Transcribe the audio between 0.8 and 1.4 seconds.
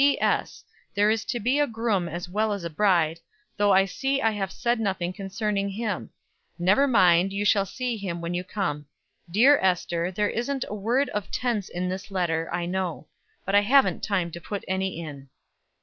There is to